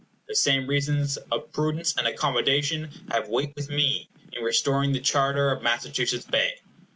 [0.27, 5.51] The same reasons of prudence and accommodation have weight with me in restoring the charter
[5.51, 6.55] of Massachusetts Bay.